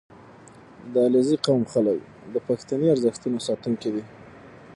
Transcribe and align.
•د 0.91 0.93
علیزي 1.05 1.37
قوم 1.45 1.63
خلک 1.73 1.99
د 2.33 2.35
پښتني 2.47 2.87
ارزښتونو 2.93 3.37
ساتونکي 3.47 3.89
دي. 3.95 4.03